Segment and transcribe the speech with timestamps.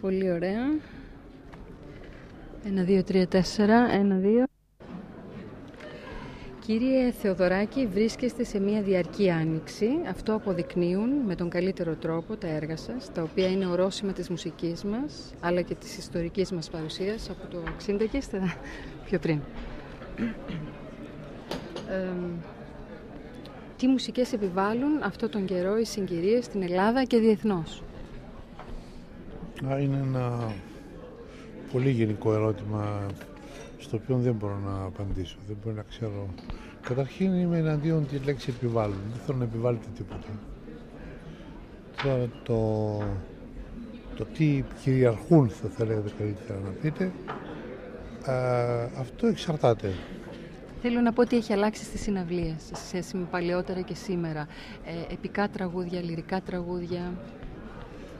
[0.00, 0.64] Πολύ ωραία.
[2.66, 3.92] Ένα, δύο, τρία, τέσσερα.
[3.92, 4.44] Ένα, δύο.
[6.60, 9.88] Κύριε Θεοδωράκη, βρίσκεστε σε μια διαρκή άνοιξη.
[10.08, 14.84] Αυτό αποδεικνύουν με τον καλύτερο τρόπο τα έργα σας, τα οποία είναι ορόσημα της μουσικής
[14.84, 18.38] μας, αλλά και της ιστορικής μας παρουσίας από το 60 και
[19.04, 19.40] πιο πριν.
[23.76, 27.82] τι μουσικές επιβάλλουν αυτό τον καιρό οι συγκυρίες στην Ελλάδα και διεθνώς;
[29.62, 30.54] Είναι ένα
[31.72, 33.06] πολύ γενικό ερώτημα
[33.78, 35.36] στο οποίο δεν μπορώ να απαντήσω.
[35.46, 36.28] Δεν μπορώ να ξέρω.
[36.80, 39.00] Καταρχήν είμαι εναντίον τη λέξη επιβάλλουν.
[39.12, 40.28] Δεν θέλω να επιβάλλετε τίποτα.
[42.02, 42.98] Τώρα το,
[44.16, 47.12] το τι κυριαρχούν θα θέλετε καλύτερα να πείτε
[48.98, 49.92] αυτό εξαρτάται.
[50.82, 54.46] Θέλω να πω ότι έχει αλλάξει στις συναυλίες σε σχέση με παλαιότερα και σήμερα.
[54.84, 57.12] Ε, επικά τραγούδια, λυρικά τραγούδια.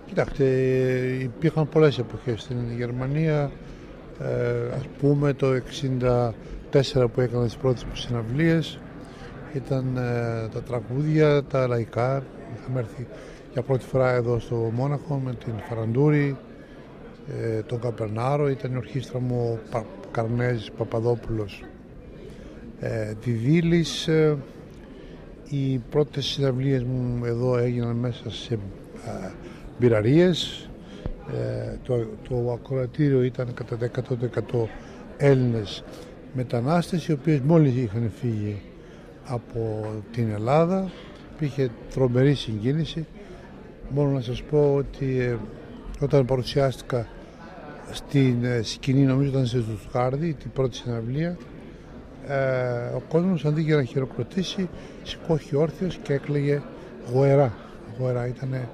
[0.08, 0.44] Κοιτάξτε,
[1.20, 3.50] υπήρχαν πολλές εποχές στην Γερμανία.
[4.20, 8.78] Ε, ας πούμε το 64 που έκανα τις πρώτες μου συναυλίες
[9.54, 12.22] ήταν ε, τα τραγούδια, τα λαϊκά.
[12.56, 13.06] Είχαμε έρθει
[13.52, 16.36] για πρώτη φορά εδώ στο Μόναχο με την Φαραντούρη,
[17.42, 21.64] ε, τον Καπερνάρο, ήταν η ορχήστρα μου Πα, Καρνέζης Παπαδόπουλος
[22.80, 24.36] ε, τη Δήλης ε,
[25.48, 29.30] οι πρώτες συναυλίες μου εδώ έγιναν μέσα σε ε,
[29.78, 30.68] μπειραρίες.
[31.32, 33.90] Ε, το, το ακροατήριο ήταν κατά
[34.52, 34.66] 100%
[35.16, 35.84] Έλληνες
[36.32, 38.62] μετανάστες οι οποίες μόλις είχαν φύγει
[39.24, 40.90] από την Ελλάδα
[41.34, 43.06] υπήρχε τρομερή συγκίνηση.
[43.88, 45.36] Μόνο να σας πω ότι ε,
[46.00, 47.06] όταν παρουσιάστηκα
[47.90, 51.36] στην ε, σκηνή νομίζω ήταν σε Ζουστχάρδη την πρώτη συναυλία
[52.28, 54.68] ε, ο κόσμος αντί για να χειροκροτήσει
[55.02, 56.62] σηκώχει όρθιος και έκλαιγε
[57.12, 57.54] γοερά.
[57.98, 58.68] Γοερά ήταν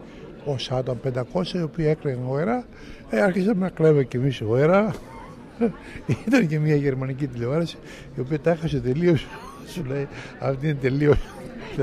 [0.44, 1.00] όσα άτομα
[1.32, 2.64] 500 οι οποίοι έκλαιγαν γοερά
[3.10, 4.94] ε, άρχισαμε να κλαίμε κι εμείς γοερά
[6.26, 7.76] ήταν και μια γερμανική τηλεόραση
[8.16, 9.26] η οποία τα έχασε τελείως.
[9.72, 10.08] Σου λέει
[10.38, 11.18] αυτή είναι τελείως.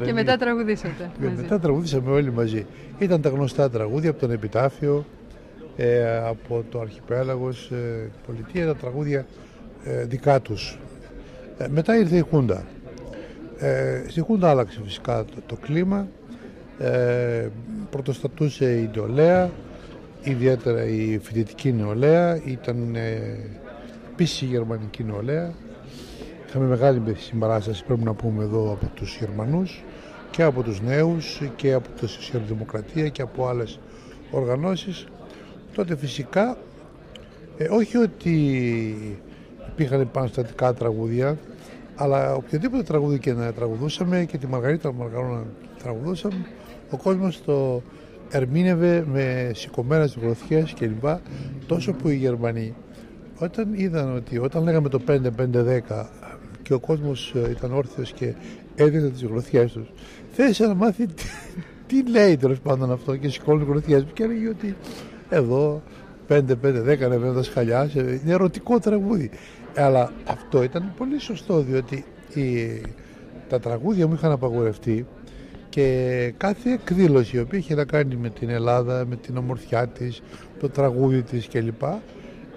[0.05, 1.11] Και μετά τραγουδήσατε.
[1.19, 2.65] Και μετά τραγουδήσαμε όλοι μαζί.
[2.99, 5.05] Ήταν τα γνωστά τραγούδια από τον Επιτάφιο,
[5.75, 9.25] ε, από το Αρχιπέλαγος, ε, πολιτεία, τα τραγούδια
[9.83, 10.79] ε, δικά τους.
[11.57, 12.63] Ε, μετά ήρθε η Χούντα.
[13.57, 16.07] Ε, στη Χούντα άλλαξε φυσικά το, το κλίμα.
[16.81, 17.49] Ε,
[17.89, 19.49] πρωτοστατούσε η νεολαία,
[20.23, 23.37] ιδιαίτερα η φοιτητική νεολαία, ήταν ε,
[24.11, 25.53] επίσης η γερμανική νεολαία.
[26.47, 29.83] Είχαμε μεγάλη συμπαράσταση πρέπει να πούμε εδώ από τους Γερμανούς
[30.31, 33.79] και από τους νέους και από τη Σοσιαλδημοκρατία και από άλλες
[34.31, 35.07] οργανώσεις
[35.75, 36.57] τότε φυσικά
[37.57, 38.35] ε, όχι ότι
[39.71, 41.37] υπήρχαν επαναστατικά τραγούδια
[41.95, 45.43] αλλά οποιοδήποτε τραγούδι και να τραγουδούσαμε και τη Μαργαρίτα Μαργαρόνα
[45.83, 46.45] τραγουδούσαμε
[46.91, 47.81] ο κόσμος το
[48.29, 51.05] ερμήνευε με σηκωμένες γροθιές κλπ
[51.65, 52.73] τόσο που οι Γερμανοί
[53.39, 56.05] όταν είδαν ότι όταν λέγαμε το 5-5-10
[56.61, 58.33] και ο κόσμος ε, ήταν όρθιος και
[58.75, 59.91] έδινε τις γροθιές τους
[60.31, 61.23] θέλησε να μάθει τι,
[61.87, 64.75] τι λέει τέλος πάντων αυτό και σηκώνει γροθιές και έλεγε ότι
[65.29, 65.81] εδώ
[66.31, 69.29] 5-5-10 ανεβαίνουν τα σχαλιά, είναι ερωτικό τραγούδι.
[69.75, 72.81] Αλλά αυτό ήταν πολύ σωστό διότι οι,
[73.49, 75.05] τα τραγούδια μου είχαν απαγορευτεί
[75.71, 80.21] και κάθε εκδήλωση η οποία είχε να κάνει με την Ελλάδα, με την ομορφιά της,
[80.59, 81.81] το τραγούδι της κλπ.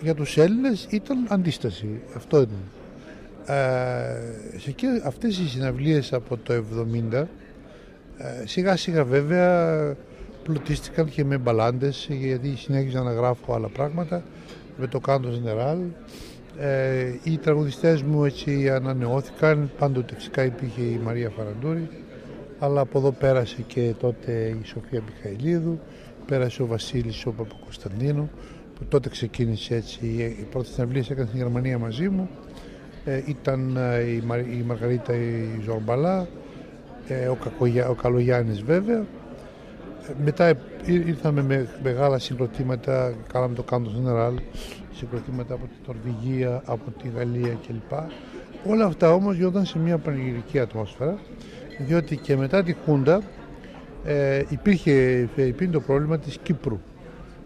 [0.01, 2.01] Για τους Έλληνες ήταν αντίσταση.
[2.17, 2.59] Αυτό ήταν.
[3.47, 6.65] Ε, σε και αυτές οι συναυλίες από το
[7.13, 7.25] 70
[8.19, 9.97] ε, σιγά σιγά βέβαια
[10.43, 14.23] πλουτίστηκαν και με μπαλάντες γιατί συνέχιζα να γράφω άλλα πράγματα
[14.79, 15.79] με το Κάντο Νεράλ.
[16.59, 21.89] Ε, οι τραγουδιστές μου έτσι ανανεώθηκαν, πάντοτε φυσικά υπήρχε η Μαρία Φαραντούρη
[22.59, 25.79] αλλά από εδώ πέρασε και τότε η Σοφία Μιχαηλίδου,
[26.27, 28.31] πέρασε ο Βασίλης ο Παπακοσταντίνου
[28.79, 30.07] που τότε ξεκίνησε έτσι,
[30.41, 32.29] οι πρώτες συναυλίες έκανε στην Γερμανία μαζί μου.
[33.05, 34.23] Ε, ήταν ε, η,
[34.59, 36.29] η Μαργαρίτα η Ζορμπαλά,
[37.09, 39.05] ε, ο, Κακογιά, ο Καλογιάννης βέβαια.
[40.25, 40.55] Μετά
[40.87, 44.35] ήρθαμε με μεγάλα συγκροτήματα, κάναμε το Κάντο General,
[44.93, 47.93] συγκροτήματα από την Νορβηγία, από τη Γαλλία κλπ.
[48.67, 51.19] Όλα αυτά όμως γινόταν σε μια πανηγυρική ατμόσφαιρα,
[51.79, 53.23] διότι και μετά τη Χούντα
[54.05, 56.81] ε, υπήρχε υπήρχε το πρόβλημα της Κύπρου.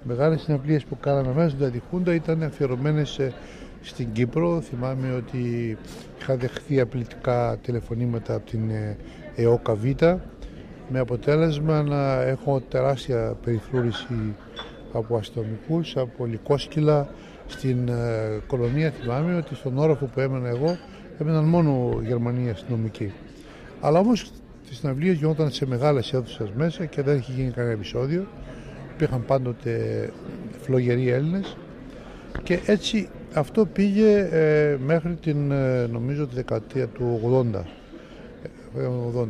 [0.03, 3.21] Μεγάλες συναυλίες που κάναμε μέσα στην τη Χούντα ήταν αφιερωμένες
[3.81, 4.61] στην Κύπρο.
[4.61, 5.77] Θυμάμαι ότι
[6.21, 8.97] είχα δεχθεί απειλητικά τηλεφωνήματα από την ε,
[9.37, 9.79] ΕΟΚΑ
[10.89, 14.35] με αποτέλεσμα να έχω τεράστια περιφρούρηση
[14.93, 17.09] από αστυνομικούς, από λικόσκυλα
[17.47, 20.79] στην ε, κολονία θυμάμαι ότι στον όροφο που έμενα εγώ
[21.19, 23.13] έμεναν μόνο Γερμανοί αστυνομικοί.
[23.81, 24.31] Αλλά όμως
[24.69, 28.27] τις συναυλίες γινόταν σε μεγάλες αίθουσες μέσα και δεν έχει γίνει κανένα επεισόδιο.
[28.95, 30.11] Υπήρχαν πάντοτε
[30.61, 31.57] φλογεροί Έλληνες
[32.43, 37.21] και έτσι αυτό πήγε ε, μέχρι την ε, νομίζω τη δεκαετία του
[37.55, 37.61] 80.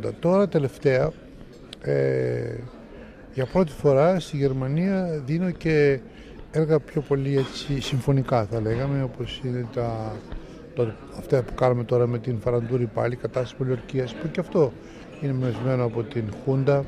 [0.07, 0.11] 80.
[0.19, 1.11] Τώρα τελευταία
[3.33, 5.99] για πρώτη φορά στη Γερμανία δίνω και
[6.51, 10.15] έργα πιο πολύ έτσι, συμφωνικά θα λέγαμε όπως είναι τα,
[10.85, 14.71] το, αυτά που κάνουμε τώρα με την Φαραντούρη πάλι κατάσταση πολιορκίας που και αυτό
[15.21, 16.85] είναι μεσμένο από την Χούντα.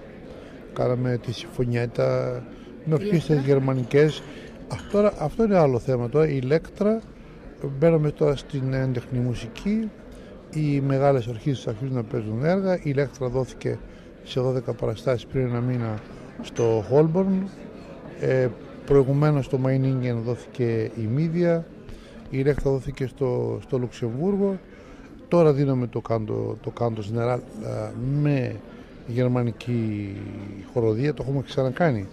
[0.74, 2.42] Κάναμε τη Συμφωνιέτα
[2.86, 4.24] με ορχήστρες γερμανικές.
[4.68, 7.02] Αυτό, αυτό είναι άλλο θέμα τώρα η Ηλέκτρα.
[7.80, 9.90] Μπαίνουμε τώρα στην έντεχνη μουσική.
[10.54, 12.76] Οι μεγάλες ορχήστρες αρχίζουν να παίζουν έργα.
[12.76, 13.80] Η Ηλέκτρα δόθηκε
[14.24, 16.00] σε 12 παραστάσεις πριν ένα μήνα
[16.42, 17.50] στο Χόλμπορν
[18.20, 18.48] ε,
[18.86, 21.66] προηγουμένως στο Μαϊνίνγκεν δόθηκε η Μίδια
[22.32, 24.60] η Ηλέκτρα δόθηκε στο, στο Λουξεμβούργο
[25.28, 27.40] τώρα δίνουμε το κάντο, το κάντο General
[28.22, 28.56] με
[29.08, 30.16] γερμανική
[30.74, 32.08] χοροδία το έχουμε ξανακάνει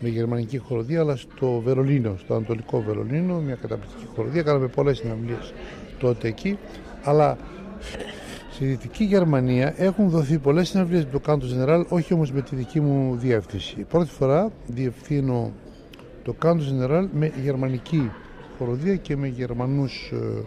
[0.00, 4.42] με γερμανική χοροδία, αλλά στο Βερολίνο, στο Ανατολικό Βερολίνο, μια καταπληκτική χοροδία.
[4.42, 5.52] Κάναμε πολλές συναυλίες
[5.98, 6.58] τότε εκεί,
[7.02, 7.36] αλλά
[8.50, 12.56] στη Δυτική Γερμανία έχουν δοθεί πολλές συναυλίες με το Κάντο General, όχι όμως με τη
[12.56, 13.86] δική μου διεύθυνση.
[13.88, 15.52] Πρώτη φορά διευθύνω
[16.22, 18.10] το Κάντο General με γερμανική
[18.58, 20.44] χοροδία και με γερμανούς ε,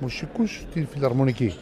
[0.00, 1.54] μουσικούς στην φιλαρμονική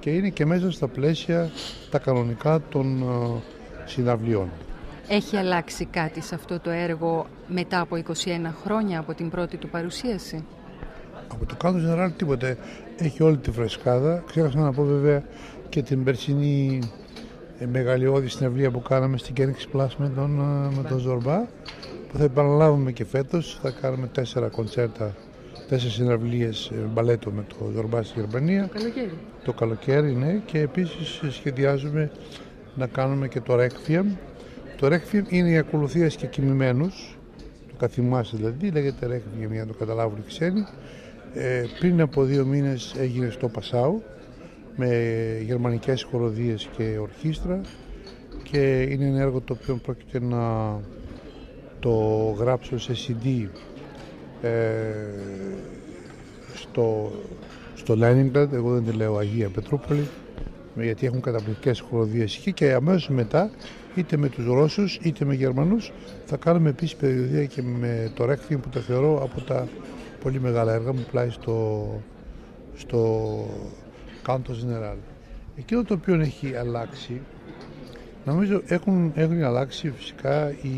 [0.00, 1.50] και είναι και μέσα στα πλαίσια
[1.90, 3.40] τα κανονικά των ε,
[3.84, 4.48] συναυλιών.
[5.08, 8.10] Έχει αλλάξει κάτι σε αυτό το έργο μετά από 21
[8.64, 10.44] χρόνια από την πρώτη του παρουσίαση;
[11.28, 12.56] Από το κάτω General τίποτε.
[12.96, 14.22] Έχει όλη τη φρεσκάδα.
[14.26, 15.22] Ξέχασα να πω βέβαια
[15.68, 16.78] και την περσινή
[17.58, 21.38] ε, μεγαλειώδη συνευλία που κάναμε στην Κένιξ Πλάς με τον, ε, με τον Ζορμπά
[22.08, 23.58] που θα επαναλάβουμε και φέτος.
[23.62, 25.14] Θα κάνουμε τέσσερα κοντσέρτα,
[25.68, 28.68] τέσσερις συναυλίες ε, μπαλέτο με τον Ζορμπά στη Γερμανία.
[28.72, 29.18] Το καλοκαίρι.
[29.44, 30.40] Το καλοκαίρι, ναι.
[30.44, 32.10] Και επίσης σχεδιάζουμε
[32.74, 34.04] να κάνουμε και το Requiem
[34.82, 37.18] το Requiem είναι η ακολουθία και κοιμημένους,
[37.68, 40.66] το καθημάς δηλαδή, λέγεται Requiem για να το καταλάβουν οι ξένοι.
[41.34, 44.02] Ε, πριν από δύο μήνες έγινε στο Πασάου
[44.76, 44.88] με
[45.44, 47.60] γερμανικές χοροδίες και ορχήστρα
[48.42, 50.76] και είναι ένα έργο το οποίο πρόκειται να
[51.80, 51.90] το
[52.38, 53.48] γράψω σε CD ε,
[56.54, 57.12] στο,
[57.74, 60.08] στο Leningrad, εγώ δεν τη λέω Αγία Πετρούπολη
[60.74, 63.50] γιατί έχουν καταπληκτικές χοροδίες εκεί και αμέσως μετά
[63.94, 65.92] είτε με τους Ρώσους είτε με Γερμανούς
[66.24, 69.68] θα κάνουμε επίσης περιοδία και με το Requiem που το θεωρώ από τα
[70.22, 71.88] πολύ μεγάλα έργα μου πλάι στο,
[72.76, 73.34] στο
[74.26, 74.96] Canto General.
[75.56, 77.20] Εκείνο το οποίο έχει αλλάξει
[78.24, 80.68] νομίζω έχουν, έχουν αλλάξει φυσικά οι,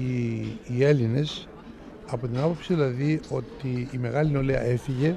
[0.67, 1.49] οι Έλληνες
[2.11, 5.17] από την άποψη δηλαδή ότι η μεγάλη νεολαία έφυγε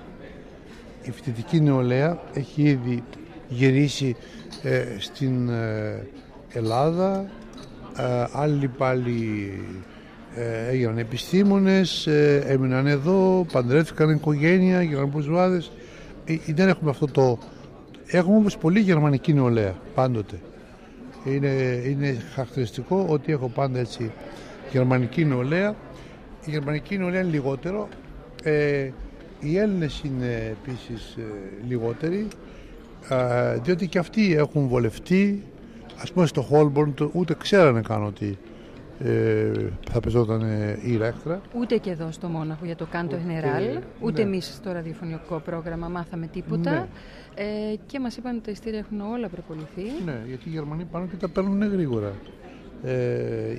[1.03, 3.03] η φοιτητική νεολαία έχει ήδη
[3.49, 4.15] γυρίσει
[4.63, 6.07] ε, στην ε,
[6.53, 7.29] Ελλάδα
[7.97, 9.51] ε, άλλοι πάλι
[10.35, 15.71] ε, έγιναν επιστήμονες, ε, έμειναν εδώ, παντρεύτηκαν οικογένεια, γίνανε μπουζουάδες.
[16.47, 17.37] δεν έχουμε αυτό το...
[18.07, 20.39] Έχουμε όμως πολύ γερμανική νεολαία, πάντοτε.
[21.25, 24.11] Είναι, είναι χαρακτηριστικό ότι έχω πάντα έτσι
[24.71, 25.75] γερμανική νεολαία.
[26.47, 27.87] Η γερμανική νεολαία είναι λιγότερο.
[28.43, 28.89] Ε,
[29.39, 31.17] οι Έλληνες είναι επίσης
[31.67, 32.27] λιγότεροι,
[33.63, 35.43] διότι και αυτοί έχουν βολευτεί,
[36.01, 38.37] ας πούμε στο Χόλμπορν ούτε ξέρανε καν ότι
[38.99, 39.51] ε,
[39.91, 41.41] θα πεζόταν η Ηλέκτρα.
[41.53, 44.27] Ούτε και εδώ στο Μόναχο για το Κάντο General, ούτε ναι.
[44.27, 46.71] εμείς στο ραδιοφωνικό πρόγραμμα μάθαμε τίποτα.
[46.71, 46.85] Ναι.
[47.35, 49.83] Ε, και μας είπαν ότι τα ειστήρια έχουν όλα προποληθεί.
[50.05, 52.13] Ναι, γιατί οι Γερμανοί πάνε και τα παίρνουν γρήγορα.
[52.83, 52.93] Ε,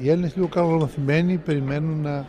[0.03, 2.27] οι Έλληνες λίγο καλομαθημένοι περιμένουν να,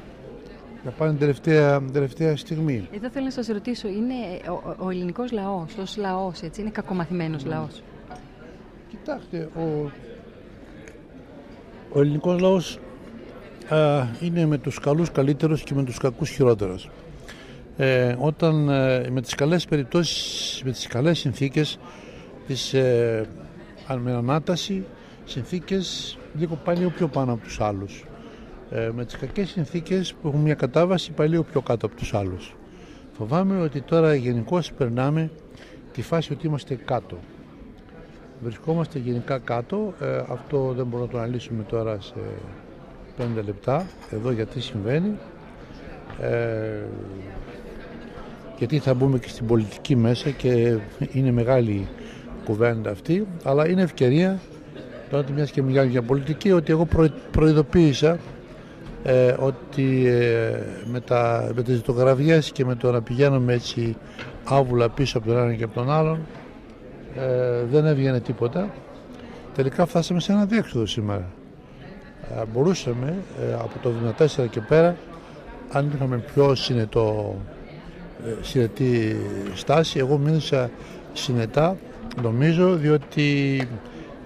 [0.85, 2.87] να πάνε την τελευταία, τελευταία στιγμή.
[2.91, 4.13] Εδώ θέλω να σας ρωτήσω, είναι
[4.49, 7.47] ο, ο ελληνικός λαός, ως λαός, είναι κακομαθημένος mm.
[7.47, 7.83] λαός;
[8.89, 9.91] Κοιτάξτε, ο,
[11.93, 12.79] ο ελληνικός λαός
[13.69, 16.89] α, είναι με τους καλούς καλύτερος και με τους κακούς χειρότερος.
[17.77, 21.79] Ε, όταν ε, με τις καλές περιπτώσεις, με τις καλές συνθήκες
[22.47, 23.25] της ε,
[23.97, 24.85] με ανάταση,
[25.25, 28.03] συνθήκες λίγο πάει λίγο πιο πάνω από τους άλλους.
[28.71, 32.13] Ε, με τις κακές συνθήκες που έχουν μια κατάβαση πάει λίγο πιο κάτω από τους
[32.13, 32.55] άλλους.
[33.11, 35.31] Φοβάμαι ότι τώρα γενικώ περνάμε
[35.93, 37.17] τη φάση ότι είμαστε κάτω.
[38.43, 39.93] Βρισκόμαστε γενικά κάτω.
[40.01, 42.13] Ε, αυτό δεν μπορούμε να το αναλύσουμε τώρα σε
[43.17, 43.85] πέντε λεπτά.
[44.11, 45.17] Εδώ γιατί συμβαίνει.
[46.21, 46.83] Ε,
[48.57, 50.77] γιατί θα μπούμε και στην πολιτική μέσα και
[51.11, 51.87] είναι μεγάλη
[52.45, 53.27] κουβέντα αυτή.
[53.43, 54.39] Αλλά είναι ευκαιρία,
[55.09, 56.87] τώρα μιας και μιλάμε για πολιτική, ότι εγώ
[57.31, 58.17] προειδοποίησα
[59.03, 61.81] ε, ότι ε, με, τα, με τις
[62.51, 63.95] και με το να πηγαίνουμε έτσι
[64.43, 66.19] άβουλα πίσω από τον έναν και από τον άλλον
[67.15, 68.69] ε, δεν έβγαινε τίποτα.
[69.55, 71.29] Τελικά φτάσαμε σε ένα διέξοδο σήμερα.
[72.37, 73.15] Ε, μπορούσαμε
[73.49, 74.95] ε, από το 2014 και πέρα
[75.71, 77.35] αν είχαμε πιο συνετό,
[78.25, 79.17] ε, συνετή
[79.53, 79.99] στάση.
[79.99, 80.69] Εγώ μίλησα
[81.13, 81.77] συνετά,
[82.21, 83.61] νομίζω, διότι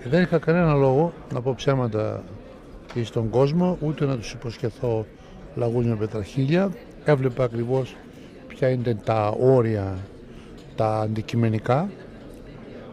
[0.04, 2.24] δεν είχα κανένα λόγο να πω ψέματα
[3.04, 5.06] στον κόσμο, ούτε να τους υποσχεθώ
[5.56, 6.72] λαγούνια πετραχίλια.
[7.06, 7.96] Έβλεπα ακριβώς
[8.48, 9.98] ποια είναι τα όρια,
[10.76, 11.90] τα αντικειμενικά,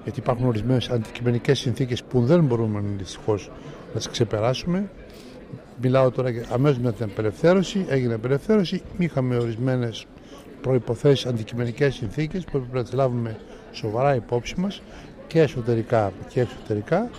[0.03, 3.51] γιατί υπάρχουν ορισμένες αντικειμενικές συνθήκες που δεν μπορούμε δυστυχώς
[3.93, 4.91] να τις ξεπεράσουμε.
[5.83, 10.07] Μιλάω τώρα αμέσως με την απελευθέρωση, έγινε απελευθέρωση, είχαμε ορισμένες
[10.61, 13.37] προϋποθέσεις αντικειμενικές συνθήκες που έπρεπε να τις λάβουμε
[13.73, 14.83] σοβαρά υπόψη μας
[15.27, 17.11] και εσωτερικά και εξωτερικά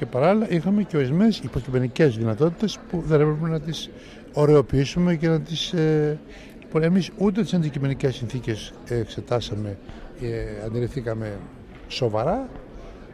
[0.00, 3.90] και παράλληλα είχαμε και ορισμένες υποκειμενικές δυνατότητες που δεν έπρεπε να τις
[4.32, 5.72] ωρεοποιήσουμε και να τις.
[5.72, 6.18] Ε,
[6.60, 9.78] λοιπόν, εμείς ούτε τις αντικειμενικές συνθήκες εξετάσαμε,
[10.20, 11.38] ε, αντιληφθήκαμε
[11.88, 12.48] σοβαρά,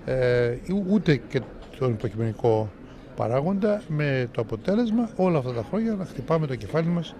[0.04, 0.56] ε,
[0.90, 1.40] ούτε και
[1.78, 2.70] τον υποκειμενικό
[3.16, 7.14] παράγοντα με το αποτέλεσμα όλα αυτά τα χρόνια να χτυπάμε το κεφάλι μας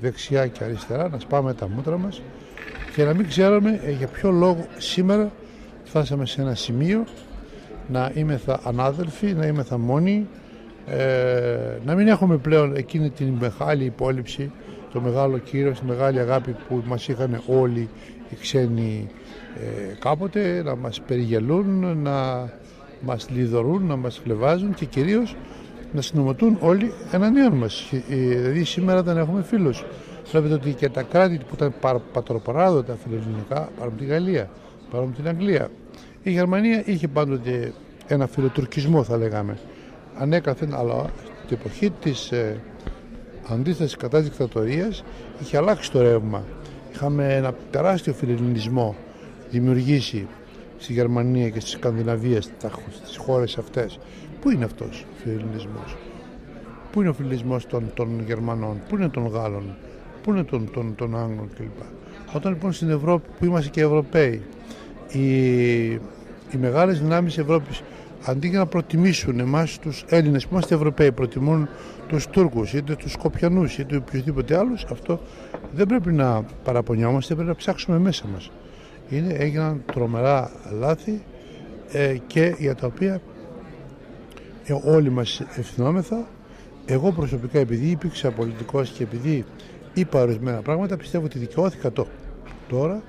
[0.00, 2.22] δεξιά και αριστερά, να σπάμε τα μούτρα μας
[2.94, 5.30] και να μην ξέρουμε ε, για ποιο λόγο σήμερα
[5.84, 7.04] φτάσαμε σε ένα σημείο
[7.88, 10.26] να είμεθα ανάδελφοι, να είμεθα μόνοι,
[10.86, 14.50] ε, να μην έχουμε πλέον εκείνη την μεγάλη υπόλοιψη,
[14.92, 17.88] το μεγάλο κύριο, τη μεγάλη αγάπη που μας είχαν όλοι
[18.30, 19.08] οι ξένοι
[19.56, 22.50] ε, κάποτε, να μας περιγελούν, να
[23.00, 25.36] μας λιδωρούν, να μας φλεβάζουν και κυρίως
[25.92, 27.90] να συνομωτούν όλοι εναντίον μας.
[27.92, 29.84] Ε, δηλαδή σήμερα δεν έχουμε φίλους.
[30.30, 31.74] Βλέπετε ότι και τα κράτη που ήταν
[32.12, 34.50] πατροπαράδοτα φιλελληνικά, πάρουμε τη Γαλλία,
[34.90, 35.70] πάρουμε την Αγγλία,
[36.22, 37.72] η Γερμανία είχε πάντοτε
[38.06, 39.58] ένα φιλοτουρκισμό θα λέγαμε.
[40.18, 41.10] Ανέκαθεν, αλλά
[41.44, 42.60] στην εποχή της ε,
[43.48, 45.04] αντίστασης κατά της δικτατορίας
[45.40, 46.44] είχε αλλάξει το ρεύμα.
[46.92, 48.96] Είχαμε ένα τεράστιο φιλελληνισμό
[49.50, 50.26] δημιουργήσει
[50.78, 52.42] στη Γερμανία και στη Σκανδιναβία,
[53.02, 53.98] στις χώρες αυτές.
[54.40, 55.96] Πού είναι αυτός ο φιλελληνισμός;
[56.92, 59.76] Πού είναι ο φιλελληνισμός των, των Γερμανών, πού είναι των Γάλλων,
[60.22, 61.82] πού είναι των, των, των Άγγλων κλπ.
[62.34, 64.42] Όταν λοιπόν στην Ευρώπη που είμαστε και Ευρωπαίοι
[65.12, 65.86] οι,
[66.50, 67.82] οι μεγάλες δυνάμεις Ευρώπης
[68.24, 71.68] αντί για να προτιμήσουν εμάς τους Έλληνες που είμαστε Ευρωπαίοι προτιμούν
[72.08, 75.20] τους Τούρκους είτε τους Σκοπιανούς είτε οποιοδήποτε άλλους αυτό
[75.72, 78.50] δεν πρέπει να παραπονιόμαστε πρέπει να ψάξουμε μέσα μας.
[79.10, 81.22] Είναι, έγιναν τρομερά λάθη
[81.92, 83.20] ε, και για τα οποία
[84.64, 86.26] ε, όλοι μας ευθυνόμεθα.
[86.86, 89.44] Εγώ προσωπικά επειδή υπήρξα πολιτικός και επειδή
[89.94, 92.06] είπα ορισμένα πράγματα πιστεύω ότι δικαιώθηκα το
[92.68, 93.02] τώρα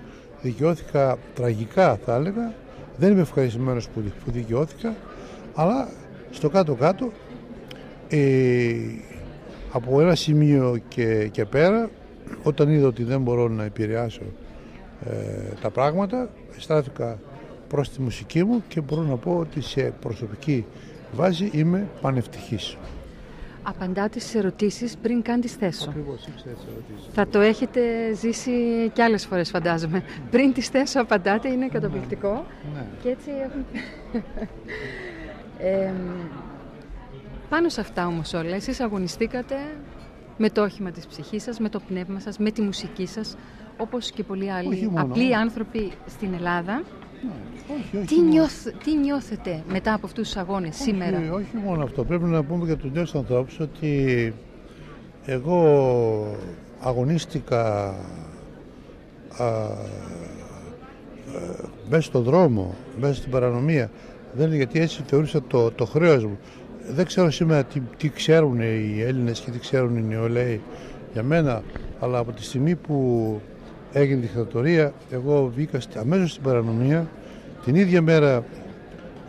[0.43, 2.53] δικαιώθηκα τραγικά θα έλεγα
[2.97, 4.95] δεν είμαι ευχαριστημένος που δικαιώθηκα
[5.53, 5.89] αλλά
[6.31, 7.11] στο κάτω-κάτω
[8.09, 8.75] ε,
[9.71, 11.89] από ένα σημείο και, και πέρα
[12.43, 14.21] όταν είδα ότι δεν μπορώ να επηρεάσω
[15.05, 17.19] ε, τα πράγματα στάθηκα
[17.67, 20.65] προς τη μουσική μου και μπορώ να πω ότι σε προσωπική
[21.13, 22.77] βάση είμαι πανευτυχής.
[23.63, 25.89] Απαντάτε στις ερωτήσεις πριν καν τις θέσω.
[25.89, 27.13] Ακριβώς, ερωτήσεις.
[27.13, 28.51] Θα το έχετε ζήσει
[28.93, 30.03] κι άλλες φορές φαντάζομαι.
[30.31, 32.45] Πριν τις θέσω απαντάτε, είναι καταπληκτικό.
[32.73, 32.85] Ναι.
[33.03, 33.65] Και έτσι έχουν...
[35.59, 35.93] ε,
[37.49, 39.55] πάνω σε αυτά όμως όλα, εσείς αγωνιστήκατε
[40.37, 43.35] με το όχημα της ψυχής σας, με το πνεύμα σας, με τη μουσική σας,
[43.77, 46.83] όπως και πολλοί άλλοι απλοί άνθρωποι στην Ελλάδα.
[47.91, 52.03] Ναι, τι, νιώθ, τι νιώθετε μετά από αυτούς τους αγώνες σήμερα; Όχι μόνο αυτό.
[52.03, 54.33] Πρέπει να πούμε για τους νέους ανθρώπους ότι
[55.25, 56.37] εγώ
[56.81, 57.87] αγωνίστηκα
[59.37, 59.69] α,
[61.89, 63.91] μέσα στον δρόμο, μέσα στην παρανομία.
[64.33, 66.37] Δεν είναι γιατί έτσι θεωρούσα το, το χρέος μου.
[66.89, 70.61] Δεν ξέρω σήμερα τι, τι ξέρουν οι Έλληνες και τι ξέρουν οι νεολαίοι
[71.13, 71.63] για μένα,
[71.99, 73.41] αλλά από τη στιγμή που
[73.93, 77.07] έγινε δικτατορία, εγώ βγήκα αμέσως στην παρανομία.
[77.65, 78.43] Την ίδια μέρα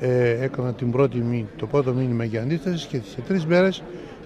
[0.00, 3.82] ε, έκανα την πρώτη, το πρώτο μήνυμα για αντίσταση και σε τρεις μέρες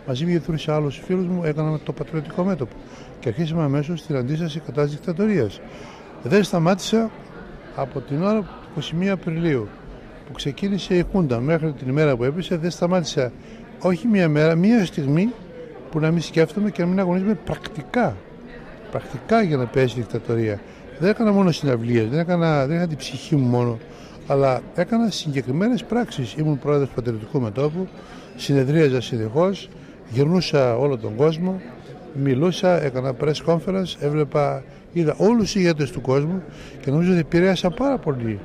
[0.07, 2.73] μαζί με τρει άλλους φίλους μου έκαναμε το πατριωτικό μέτωπο.
[3.21, 5.61] Και αρχίσαμε αμέσως την αντίσταση κατά της δικτατορίας.
[6.23, 7.11] Δεν σταμάτησα
[7.77, 8.49] από την ώρα
[9.03, 9.69] 21 Απριλίου
[10.27, 12.57] που ξεκίνησε η Χούντα μέχρι την ημέρα που έπεσε.
[12.57, 13.33] Δεν σταμάτησα
[13.81, 15.33] όχι μία μέρα, μία στιγμή
[15.91, 18.17] που να μην σκέφτομαι και να μην αγωνίζομαι πρακτικά
[18.91, 20.61] πρακτικά για να πέσει η δικτατορία.
[20.99, 23.79] Δεν έκανα μόνο συναυλίες, δεν, έκανα, δεν έκανα την ψυχή μου μόνο,
[24.27, 26.35] αλλά έκανα συγκεκριμένες πράξεις.
[26.35, 27.89] Ήμουν πρόεδρος του Πατριωτικού Μετώπου,
[28.37, 29.69] συνεδρίαζα συνεχώς,
[30.09, 31.61] γυρνούσα όλο τον κόσμο,
[32.23, 36.43] μιλούσα, έκανα press conference, έβλεπα, είδα όλους τους ηγέτες του κόσμου
[36.81, 38.39] και νομίζω ότι επηρέασα πάρα πολύ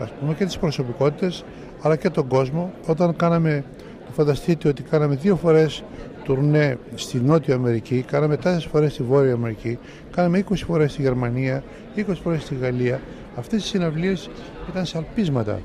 [0.00, 1.44] ας πούμε, και τις προσωπικότητες
[1.82, 3.64] αλλά και τον κόσμο όταν κάναμε,
[4.12, 5.84] φανταστείτε ότι κάναμε δύο φορές
[6.26, 9.78] τουρνέ στη Νότια Αμερική, κάναμε τέσσερις φορές στη Βόρεια Αμερική,
[10.10, 11.62] κάναμε 20 φορές στη Γερμανία,
[11.96, 13.00] 20 φορές στη Γαλλία.
[13.36, 14.30] Αυτές οι συναυλίες
[14.70, 15.60] ήταν σαλπίσματα.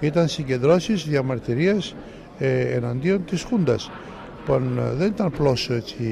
[0.00, 1.94] Ήταν συγκεντρώσεις διαμαρτυρίας
[2.38, 3.90] ε, εναντίον της Χούντας.
[4.38, 6.04] Λοιπόν, δεν ήταν απλώς έτσι,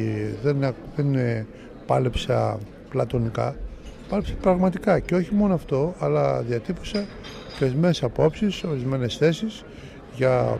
[0.43, 1.17] δεν, δεν
[1.87, 2.59] πάλεψα
[2.91, 3.57] πλατωνικά,
[4.09, 7.05] πάλεψα πραγματικά και όχι μόνο αυτό, αλλά διατύπωσα
[7.59, 9.65] και ορισμένε απόψεις, ορισμένες θέσεις
[10.15, 10.59] για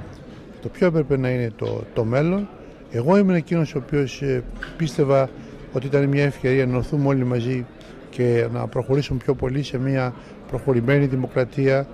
[0.63, 2.49] το ποιο έπρεπε να είναι το, το μέλλον.
[2.91, 4.43] Εγώ ήμουν εκείνος ο οποίος ε,
[4.77, 5.29] πίστευα
[5.73, 7.67] ότι ήταν μια ευκαιρία να ενωθούμε όλοι μαζί
[8.11, 10.15] και να προχωρήσουμε πιο πολύ σε μια
[10.49, 11.87] προχωρημένη δημοκρατία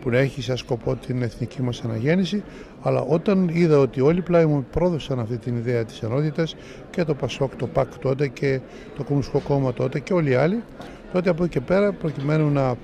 [0.00, 2.42] που να έχει σαν σκοπό την εθνική μας αναγέννηση.
[2.82, 6.56] Αλλά όταν είδα ότι όλοι πλάι μου πρόδωσαν αυτή την ιδέα της ενότητας
[6.90, 8.60] και το ΠΑΣΟΚ, το ΠΑΚ τότε και
[8.96, 10.62] το Κομμουνιστικό Κόμμα τότε και όλοι οι άλλοι
[11.12, 12.74] τότε από εκεί και πέρα προκειμένου να,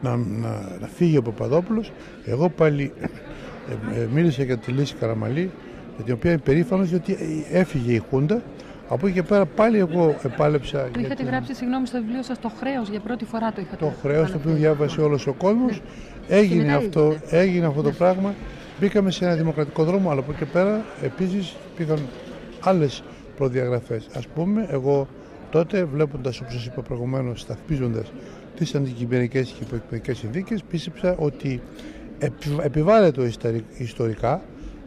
[0.00, 1.92] να, να, να φύγει ο Παπαδόπουλος
[2.24, 2.92] εγώ πάλι
[3.94, 5.50] ε, ε, μίλησα για τη λύση Καραμαλή
[5.96, 7.16] για την οποία είμαι περήφανος γιατί
[7.52, 8.42] έφυγε η Χούντα
[8.88, 10.88] από εκεί και πέρα πάλι εγώ επάλεψα.
[10.92, 11.26] Το είχατε την...
[11.26, 12.88] γράψει, συγγνώμη, στο βιβλίο σας το χρέος.
[12.88, 13.76] Για πρώτη φορά το είχατε.
[13.84, 15.82] Το χρέος, το οποίο διάβασε όλος ο κόσμος.
[16.28, 16.36] Ναι.
[16.36, 17.94] Έγινε, αυτό, έγινε αυτό το ναι.
[17.94, 18.34] πράγμα.
[18.80, 21.98] Μπήκαμε σε ένα δημοκρατικό δρόμο, αλλά από εκεί και πέρα επίσης πήγαν
[22.60, 23.02] άλλες
[23.36, 24.06] προδιαγραφές.
[24.06, 25.08] Α πούμε, εγώ
[25.50, 28.12] τότε βλέποντας, όπως σας είπα προηγουμένως, σταθμίζοντας
[28.56, 31.60] τις αντικειμενικές και υποκειμενικέ συνθήκες, πίστεψα ότι
[32.62, 33.30] επιβάλλεται
[33.78, 34.42] ιστορικά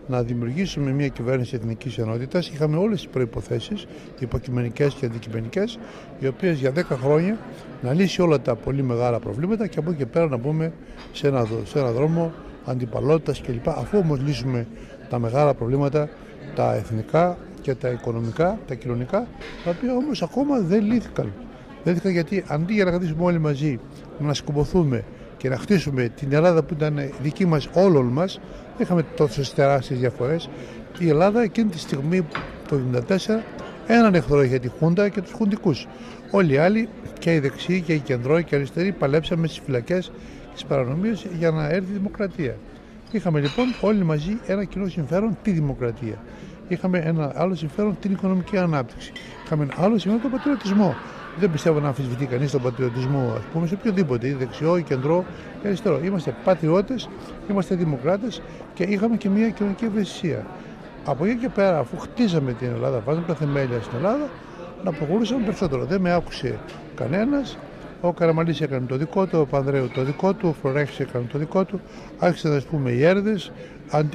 [0.08, 2.50] να δημιουργήσουμε μια κυβέρνηση εθνικής ενότητας.
[2.50, 3.74] Είχαμε όλες τις προποθέσει,
[4.20, 5.80] υποκειμενικές και αντικειμενικές,
[6.20, 7.38] οι οποίες για 10 χρόνια
[7.82, 10.74] να λύσει όλα τα πολύ μεγάλα προβλήματα και από εκεί και πέρα να μπούμε
[11.12, 12.34] σε ένα, σε ένα δρόμο
[12.66, 13.70] αντιπαλότητας κλπ.
[13.70, 14.68] Αφού όμως λύσουμε
[15.10, 16.10] τα μεγάλα προβλήματα,
[16.56, 19.28] τα εθνικά και τα οικονομικά, τα κοινωνικά,
[19.64, 21.34] τα οποία όμως ακόμα δεν λύθηκαν.
[21.84, 23.80] Δεν λύθηκαν γιατί αντί για να καθίσουμε όλοι μαζί
[24.20, 25.04] να σκομποθούμε
[25.38, 28.40] και να χτίσουμε την Ελλάδα που ήταν δική μας όλων μας
[28.78, 30.50] είχαμε τόσες τεράστιες διαφορές.
[31.00, 32.28] Η Ελλάδα εκείνη τη στιγμή
[32.68, 33.18] το 1974
[33.88, 35.88] έναν εχθρό είχε τη Χούντα και τους Χουντικούς
[36.32, 36.90] όλοι οι άλλοι
[37.20, 40.12] και οι δεξιοί και οι κεντρώοι και οι αριστεροί παλέψαμε στις φυλακές
[40.54, 42.56] τις παρανομίες για να έρθει η δημοκρατία.
[43.12, 46.24] Είχαμε λοιπόν όλοι μαζί ένα κοινό συμφέρον τη δημοκρατία.
[46.68, 49.12] Είχαμε ένα άλλο συμφέρον την οικονομική ανάπτυξη.
[49.46, 50.96] Είχαμε ένα άλλο συμφέρον τον πατριωτισμό
[51.40, 55.26] δεν πιστεύω να αμφισβητεί κανείς τον πατριωτισμό, ας πούμε, σε οποιοδήποτε, ή δεξιό ή κεντρό
[55.64, 56.00] ή αριστερό.
[56.04, 57.10] Είμαστε πατριώτες,
[57.50, 58.42] είμαστε δημοκράτες
[58.74, 60.46] και είχαμε και μια κοινωνική ευαισθησία.
[61.06, 64.30] Από εκεί και πέρα, αφού χτίζαμε την Ελλάδα, βάζαμε τα θεμέλια στην Ελλάδα,
[64.84, 65.86] να προχωρούσαμε περισσότερο.
[65.86, 66.60] Δεν με άκουσε
[66.96, 67.58] κανένας.
[68.02, 71.38] Ο Καραμαλής έκανε το δικό του, ο Πανδρέου το δικό του, ο Φλωρέχη έκανε το
[71.38, 71.80] δικό του.
[72.20, 73.52] Άρχισαν να πούμε οι έρδες.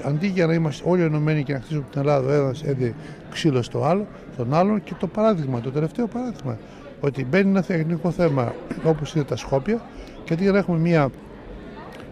[0.04, 2.94] Αντί για να είμαστε όλοι ενωμένοι και να χτίσουμε την Ελλάδα, ο ένας έδινε
[3.30, 6.58] ξύλο στο άλλο, στον άλλον και το παράδειγμα, το τελευταίο παράδειγμα
[7.00, 9.80] ότι μπαίνει ένα τεχνικό θέμα όπως είναι τα Σκόπια
[10.24, 11.10] και αντί να έχουμε μια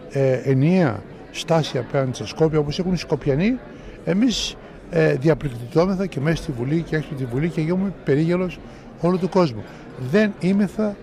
[0.09, 3.59] ε, ενιαία στάση απέναντι στα Σκόπια όπως έχουν οι Σκοπιανοί
[4.05, 4.55] εμείς
[4.89, 8.59] ε, διαπληκτητώμεθα και μέσα στη Βουλή και έξω από τη Βουλή και γίνομαι περίγελος
[9.01, 9.63] όλου του κόσμου.
[10.11, 10.95] Δεν είμεθα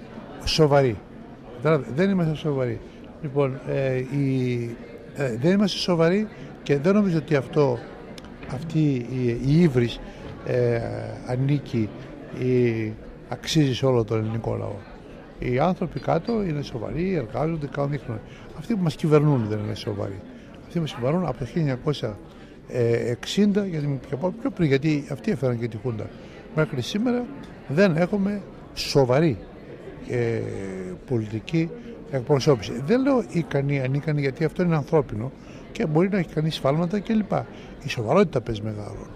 [0.45, 0.97] σοβαροί.
[1.95, 2.81] Δεν είμαστε σοβαροί.
[3.23, 4.77] Λοιπόν, ε, η,
[5.17, 6.29] ε, δεν είμαστε σοβαροί
[6.63, 7.79] και δεν νομίζω ότι αυτό,
[8.55, 8.79] αυτή
[9.11, 10.01] η, η ύβρις
[10.47, 10.81] ε,
[11.27, 11.89] ανήκει
[12.39, 12.93] η,
[13.29, 14.77] αξίζεις σε όλο τον ελληνικό λαό.
[15.39, 18.19] Οι άνθρωποι κάτω είναι σοβαροί, εργάζονται, κάνουν δείχνουν.
[18.59, 20.21] Αυτοί που μας κυβερνούν δεν είναι σοβαροί.
[20.67, 24.01] Αυτοί μας κυβερνούν από το 1960, γιατί
[24.41, 26.07] πιο πριν, γιατί αυτοί έφεραν και τη Χούντα.
[26.55, 27.25] Μέχρι σήμερα
[27.69, 28.43] δεν έχουμε
[28.75, 29.39] σοβαρή
[30.09, 30.41] ε,
[31.07, 31.71] πολιτική
[32.11, 32.83] εκπροσώπηση.
[32.87, 35.33] Δεν λέω ικανή, ανίκανη, γιατί αυτό είναι ανθρώπινο
[35.73, 37.33] και μπορεί να έχει κανείς σφάλματα κλπ.
[37.85, 39.07] Η σοβαρότητα παίζει μεγάλο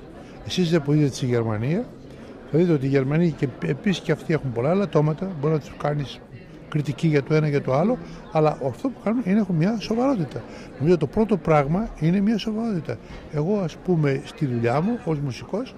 [0.47, 1.85] Εσείς δεν που είδατε στη Γερμανία,
[2.53, 5.73] θα δείτε ότι οι Γερμανοί και επίσης και αυτοί έχουν πολλά λατώματα, μπορεί να τους
[5.83, 6.21] κάνεις
[6.69, 7.99] κριτική για το ένα για το άλλο,
[8.33, 10.43] αλλά αυτό που κάνουν είναι έχουν μια σοβαρότητα.
[10.79, 12.97] Νομίζω το πρώτο πράγμα είναι μια σοβαρότητα.
[13.33, 15.75] Εγώ, ας πούμε, στη δουλειά μου ως μουσικός,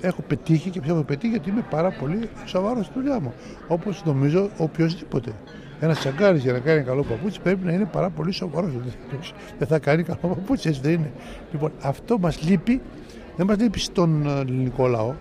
[0.00, 3.32] έχω πετύχει και πιστεύω πετύχει γιατί είμαι πάρα πολύ σοβαρός στη δουλειά μου.
[3.68, 5.32] Όπως νομίζω οποιοδήποτε.
[5.80, 8.72] Ένας τσαγκάρι για να κάνει καλό παπούτσι πρέπει να είναι πάρα πολύ σοβαρός.
[9.58, 11.10] Δεν θα κάνει καλό παπούτσι, έτσι δεν είναι.
[11.52, 12.80] Λοιπόν, αυτό μας λείπει,
[13.36, 15.14] δεν μας λείπει στον ελληνικό λαό,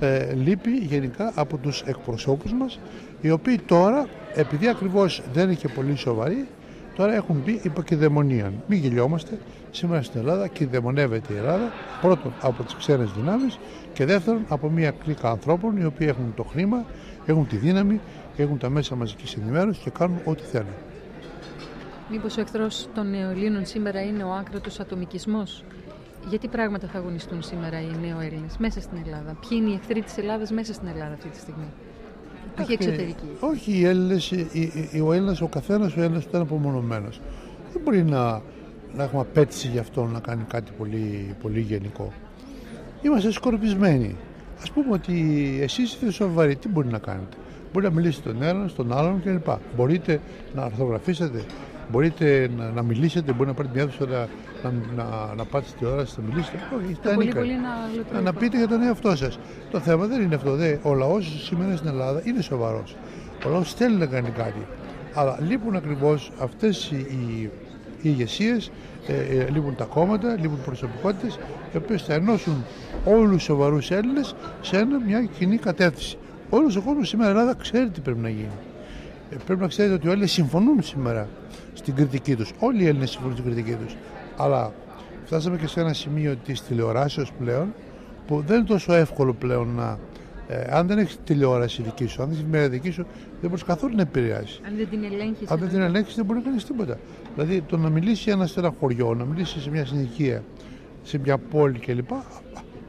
[0.00, 2.78] ε, λείπει γενικά από τους εκπροσώπους μας
[3.20, 6.48] οι οποίοι τώρα επειδή ακριβώς δεν είναι και πολύ σοβαροί
[6.98, 8.52] τώρα έχουν μπει υποκειδαιμονία.
[8.66, 9.38] Μην γελιόμαστε,
[9.70, 13.58] σήμερα στην Ελλάδα κυδαιμονεύεται η Ελλάδα πρώτον από τις ξένες δυνάμεις
[13.92, 16.84] και δεύτερον από μια κλίκα ανθρώπων οι οποίοι έχουν το χρήμα,
[17.26, 18.00] έχουν τη δύναμη,
[18.36, 20.74] έχουν τα μέσα μαζικής ενημέρωσης και κάνουν ό,τι θέλουν.
[22.10, 25.64] Μήπως ο εχθρός των νεοελλήνων σήμερα είναι ο άκρατος ατομικισμός;
[26.28, 30.18] Γιατί πράγματα θα αγωνιστούν σήμερα οι νέοι μέσα στην Ελλάδα; Ποιοι είναι οι εχθροί της
[30.18, 31.68] Ελλάδας μέσα στην Ελλάδα αυτή τη στιγμή;
[32.60, 33.28] Όχι εξωτερική.
[33.40, 34.32] Όχι οι Έλληνες,
[35.04, 37.20] ο Έλληνας, ο καθένας ο Έλληνας ήταν απομονωμένος.
[37.72, 38.42] Δεν μπορεί να,
[38.94, 42.12] να έχουμε απέτηση γι' αυτό να κάνει κάτι πολύ, πολύ γενικό.
[43.02, 44.16] Είμαστε σκορπισμένοι.
[44.68, 45.14] Α πούμε ότι
[45.62, 47.36] εσείς είστε σοβαροί, τι μπορεί να κάνετε;
[47.72, 49.46] Μπορεί να μιλήσετε τον έναν, στον άλλον κλπ.
[49.76, 50.20] Μπορείτε
[50.54, 51.44] να αρθογραφήσετε,
[51.90, 54.28] μπορείτε να, να μιλήσετε, μπορεί να πάρετε μια αίθουσα
[54.62, 56.58] να να, να, να πάτε στη τηλεόραση, να μιλήσετε.
[56.84, 57.56] Όχι, το πολύ, πολύ
[58.12, 59.38] να, να πείτε για τον εαυτό σας.
[59.70, 60.54] Το θέμα δεν είναι αυτό.
[60.54, 60.76] Δε.
[60.82, 62.96] Ο λαός σήμερα στην Ελλάδα είναι σοβαρός.
[63.46, 64.66] Ο λαός θέλει να κάνει κάτι.
[65.14, 67.50] Αλλά λείπουν ακριβώς αυτές οι, οι, οι
[68.02, 68.70] ηγεσίες,
[69.06, 71.38] ε, ε, λείπουν τα κόμματα, λείπουν προσωπικότητες,
[71.72, 72.64] οι οποίες θα ενώσουν
[73.04, 76.18] όλους τους σοβαρούς Έλληνες σε ένα, μια κοινή κατεύθυνση.
[76.50, 78.58] Όλος ο κόσμος σήμερα Ελλάδα ξέρει τι πρέπει να γίνει.
[79.30, 81.28] Ε, πρέπει να ξέρετε ότι οι Έλληνε συμφωνούν σήμερα
[81.74, 82.50] στην κριτική τους.
[82.58, 83.96] Όλοι οι Έλληνες συμφωνούν στην κριτική τους.
[84.38, 84.72] Αλλά
[85.24, 87.74] φτάσαμε και σε ένα σημείο της τηλεοράσεως πλέον
[88.26, 89.98] που δεν είναι τόσο εύκολο πλέον να.
[90.48, 93.06] Ε, αν δεν έχεις τηλεόραση δική σου, αν δεν έχεις μια δική σου,
[93.40, 94.60] δεν μπορείς καθόλου να επηρεάσεις.
[94.66, 95.50] Αν δεν την ελέγχεις.
[95.50, 96.98] Αν δεν την ελέγχεις, δεν μπορεί να κάνεις τίποτα.
[97.34, 100.44] Δηλαδή το να μιλήσει ένα σε ένα χωριό, να μιλήσει σε μια συνοικία,
[101.02, 102.10] σε μια πόλη κλπ.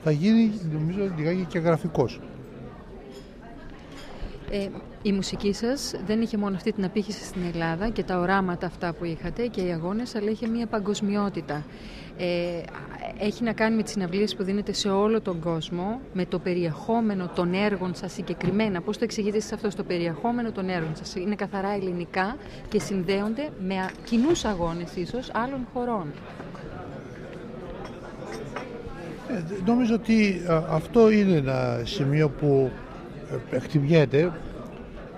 [0.04, 2.20] θα γίνει νομίζω λιγάκι και γραφικός.
[4.52, 4.68] Ε,
[5.02, 8.94] η μουσική σας δεν είχε μόνο αυτή την απήχηση στην Ελλάδα και τα οράματα αυτά
[8.94, 11.66] που είχατε και οι αγώνες, αλλά είχε μια παγκοσμιότητα.
[12.18, 12.62] Ε,
[13.20, 17.32] έχει να κάνει με τις συναυλίες που δίνετε σε όλο τον κόσμο, με το περιεχόμενο
[17.36, 18.82] των έργων σας συγκεκριμένα.
[18.82, 22.36] Πώς το εξηγείτε εσείς αυτό στο περιεχόμενο των έργων σας; Είναι καθαρά ελληνικά
[22.70, 26.06] και συνδέονται με κοινούς αγώνες ίσως άλλων χωρών.
[29.30, 32.72] Ε, νομίζω ότι αυτό είναι ένα σημείο που
[33.52, 34.32] εκτιμιέται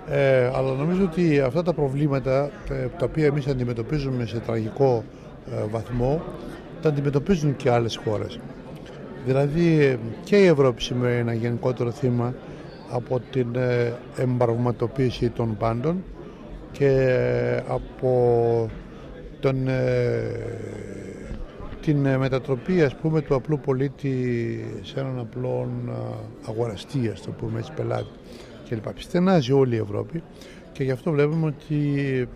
[0.10, 5.04] ε, αλλά νομίζω ότι αυτά τα προβλήματα ε, τα οποία εμείς αντιμετωπίζουμε σε τραγικό
[5.52, 6.22] ε, βαθμό
[6.82, 8.40] τα αντιμετωπίζουν και άλλες χώρες.
[9.26, 12.34] Δηλαδή και η Ευρώπη σήμερα είναι ένα γενικότερο θύμα
[12.92, 13.48] από την
[14.18, 16.04] εμπαραγματοποίηση των πάντων
[16.72, 17.14] και
[17.68, 18.70] από
[19.40, 19.68] τον,
[21.82, 25.70] την μετατροπή ας πούμε του απλού πολίτη σε έναν απλό
[26.46, 28.10] αγοραστή ας το πούμε έτσι πελάτη
[28.70, 29.00] κλπ.
[29.00, 30.24] Στενάζει όλη η Ευρώπη
[30.72, 32.28] και γι' αυτό βλέπουμε ότι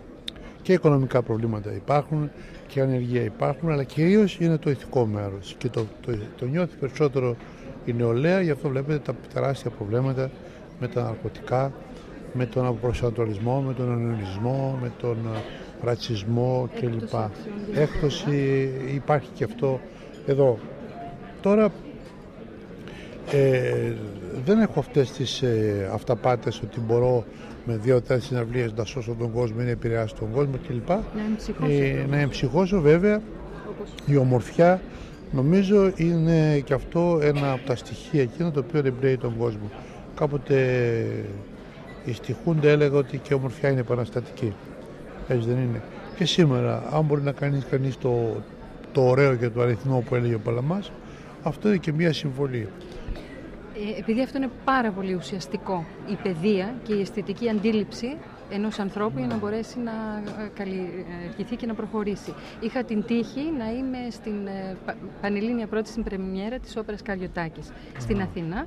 [0.62, 2.30] και οικονομικά προβλήματα υπάρχουν
[2.66, 5.54] και ανεργία υπάρχουν, αλλά κυρίως είναι το ηθικό μέρος.
[5.58, 7.36] Και το, το, το νιώθει περισσότερο
[7.84, 10.30] η νεολαία, γι' αυτό βλέπετε τα τεράστια προβλήματα
[10.80, 11.72] με τα ναρκωτικά,
[12.32, 15.16] με τον αποπροσανατολισμό, με τον αναλυσμό, με τον
[15.86, 17.14] ρατσισμό κλπ.
[17.74, 19.80] Έκπτωση υπάρχει και αυτό
[20.26, 20.58] εδώ.
[21.40, 21.72] Τώρα
[23.30, 23.92] ε,
[24.44, 27.24] δεν έχω αυτές τις ε, αυταπάτες ότι μπορώ
[27.64, 30.88] με δύο-τέσσερις συναυλίες να σώσω τον κόσμο ή να επηρεάσω τον κόσμο κλπ.
[30.88, 32.06] Να εμψυχώσω.
[32.10, 33.22] να εμψυχώσω βέβαια.
[34.06, 34.80] Η ομορφιά
[35.32, 39.70] νομίζω είναι και αυτό ένα από τα στοιχεία εκείνα το οποίο εμπνέει τον κόσμο.
[40.14, 40.56] Κάποτε
[42.04, 44.52] οι στοιχούνται έλεγα ότι και η ομορφιά είναι επαναστατική.
[45.28, 45.82] Έτσι δεν είναι.
[46.16, 48.42] Και σήμερα, αν μπορεί να κάνει κανείς το,
[48.92, 50.92] το ωραίο και το αριθμό που έλεγε ο Παλαμάς,
[51.42, 52.68] αυτό είναι και μια συμβολή.
[53.74, 58.16] Ε, επειδή αυτό είναι πάρα πολύ ουσιαστικό, η παιδεία και η αισθητική αντίληψη
[58.50, 62.34] ενός ανθρώπου για να μπορέσει να ε, καλλιεργηθεί και να προχωρήσει.
[62.60, 64.76] Είχα την τύχη να είμαι στην ε,
[65.20, 67.60] Πανελλήνια πρώτη στην πρεμιέρα της όπερας Καριωτάκη
[67.98, 68.66] στην Αθήνα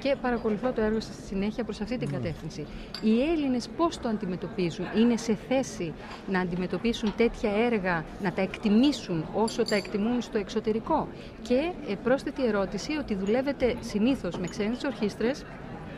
[0.00, 2.66] και παρακολουθώ το έργο σα στη συνέχεια προς αυτή την κατεύθυνση.
[3.02, 5.92] Οι Έλληνες πώς το αντιμετωπίζουν, είναι σε θέση
[6.30, 11.08] να αντιμετωπίσουν τέτοια έργα, να τα εκτιμήσουν όσο τα εκτιμούν στο εξωτερικό;
[11.42, 15.44] Και ε, πρόσθετη ερώτηση ότι δουλεύετε συνήθως με ξένες ορχήστρες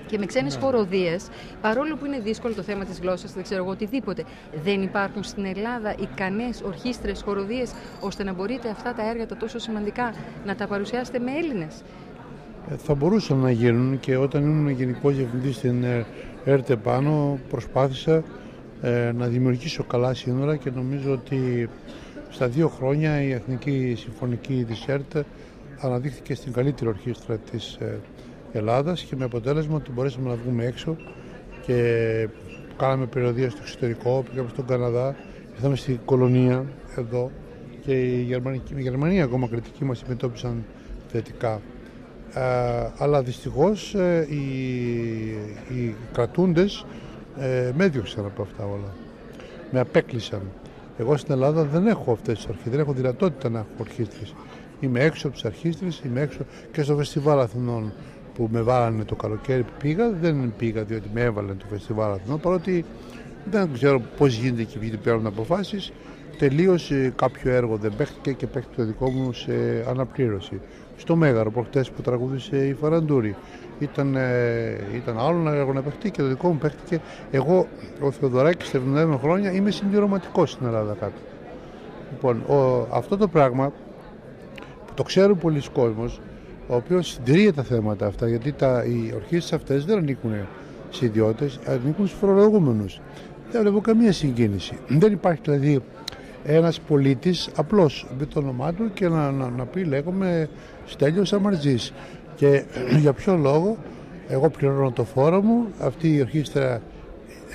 [0.07, 0.61] και με ξένες ναι.
[0.62, 1.29] χοροδίες,
[1.61, 4.25] παρόλο που είναι δύσκολο το θέμα της γλώσσας, δεν ξέρω εγώ οτιδήποτε,
[4.64, 9.59] δεν υπάρχουν στην Ελλάδα ικανές ορχήστρες, χοροδίες, ώστε να μπορείτε αυτά τα έργα τα τόσο
[9.59, 10.14] σημαντικά
[10.47, 11.83] να τα παρουσιάσετε με Έλληνες;
[12.71, 15.85] Ε, θα μπορούσαν να γίνουν και όταν ήμουν γενικός διευθυντής στην
[16.45, 18.23] ΕΡΤΕ πάνω, προσπάθησα
[18.83, 21.69] ε, να δημιουργήσω καλά σύνορα και νομίζω ότι
[22.31, 25.16] στα δύο χρόνια η Εθνική Συμφωνική της ΕΡΤ
[25.81, 28.01] αναδείχθηκε στην καλύτερη ορχήστρα της ε,
[28.57, 30.97] Ελλάδας και με αποτέλεσμα ότι μπορέσαμε να βγούμε έξω
[31.66, 32.29] και
[32.77, 35.16] κάναμε περιοδία στο εξωτερικό, πήγαμε στον Καναδά,
[35.55, 36.64] ήρθαμε στην κολονία
[36.97, 37.31] εδώ
[37.85, 40.64] και η Γερμανία, η Γερμανία ακόμα κριτική μας συμμετώπισαν
[41.09, 41.61] θετικά.
[42.35, 42.40] Ε,
[42.99, 44.45] αλλά δυστυχώς ε, οι,
[45.77, 46.85] οι κρατούντες
[47.38, 48.95] ε, με έδιωξαν από αυτά όλα.
[49.71, 50.40] Με απέκλεισαν.
[50.99, 54.35] Εγώ στην Ελλάδα δεν έχω αυτές τις ορχήστρες, δεν έχω δυνατότητα να έχω ορχήστρες.
[54.81, 56.40] Είμαι έξω από τις αρχίστρες, είμαι έξω
[56.73, 57.92] και στο Φεστιβάλ Αθηνών
[58.37, 62.40] που με βάλανε το καλοκαίρι που πήγα, δεν πήγα διότι με έβαλε το φεστιβάλ Αθηνών,
[62.40, 62.85] παρότι
[63.51, 65.92] δεν ξέρω πώς γίνεται και ποιοι παίρνουν αποφάσεις.
[66.38, 69.53] Τελείωσε κάποιο έργο δεν παίχτηκε και παίχτηκε το δικό μου σε
[69.88, 70.61] αναπλήρωση.
[70.96, 73.37] Στο Μέγαρο, προχτές που τραγούδισε η Φαραντούρη.
[73.79, 77.01] Ήταν, ε, ήταν άλλο ένα έργο να παίχτηκε και το δικό μου παίχτηκε.
[77.31, 77.66] Εγώ,
[78.01, 81.20] ο Θεοδωράκης, στα 70 χρόνια, είμαι συμπληρωματικό στην Ελλάδα κάτω.
[82.11, 83.72] Λοιπόν, ο, αυτό το πράγμα
[84.87, 86.20] που το ξέρουν πολλοί κόσμος,
[86.69, 90.33] ο οποίος συντηρεί τα θέματα αυτά, γιατί τα, οι ορχήστρε αυτές δεν ανήκουν
[90.91, 93.01] σε ιδιώτες, ανήκουν στους φορολογούμενους.
[93.51, 94.79] Δεν βλέπω καμία συγκίνηση.
[94.89, 95.83] Δεν υπάρχει δηλαδή
[96.45, 100.49] ένας πολίτης απλώς με το όνομά του και να, να, να πει λέγομαι
[100.87, 101.93] Στέλιος Αμαρτζής
[102.37, 102.65] και
[103.03, 103.77] για ποιο λόγο
[104.29, 106.83] εγώ πληρώνω το φόρο μου, αυτή η ορχήστρα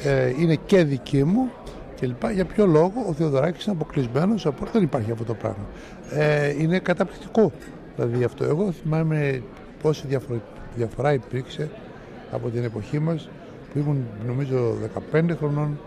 [0.03, 1.51] ε, είναι και δική μου
[1.95, 2.31] και λοιπά.
[2.31, 5.65] Για ποιο λόγο ο Θεοδωράκης είναι αποκλεισμένος από δεν υπάρχει αυτό το πράγμα.
[6.09, 7.51] Ε, είναι καταπληκτικό
[7.95, 8.43] δηλαδή αυτό.
[8.43, 9.43] Εγώ θυμάμαι
[9.81, 10.07] πόση
[10.75, 11.69] διαφορά υπήρξε
[12.31, 13.29] από την εποχή μας
[13.73, 14.73] που ήμουν νομίζω
[15.13, 15.79] 15 χρονών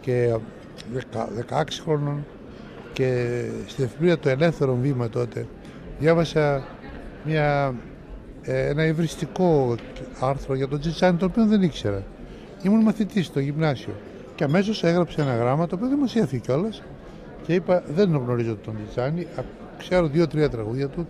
[0.00, 0.34] και
[1.50, 2.24] 16 χρονών
[2.92, 5.46] και στην εφημερίδα το ελεύθερο βήμα τότε
[5.98, 6.66] διάβασα
[7.24, 7.74] μια,
[8.42, 9.74] ε, ένα ευριστικό
[10.20, 12.02] άρθρο για τον Τζιτσάνι το οποίο δεν ήξερα.
[12.62, 13.92] Ήμουν μαθητής στο γυμνάσιο
[14.34, 16.82] και αμέσως έγραψε ένα γράμμα το οποίο δημοσιεύθηκε κιόλας
[17.46, 19.26] και είπα δεν γνωρίζω τον Τζιτσάνι,
[19.78, 21.06] ξέρω δύο-τρία τραγούδια του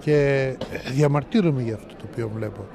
[0.00, 0.56] και
[0.92, 2.66] διαμαρτύρομαι για αυτό το οποίο βλέπω.